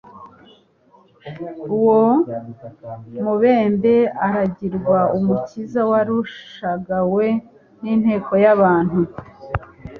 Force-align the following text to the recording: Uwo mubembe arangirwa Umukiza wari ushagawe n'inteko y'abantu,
Uwo 1.77 2.03
mubembe 3.23 3.95
arangirwa 4.25 4.99
Umukiza 5.17 5.79
wari 5.89 6.11
ushagawe 6.23 7.25
n'inteko 7.81 8.31
y'abantu, 8.43 8.99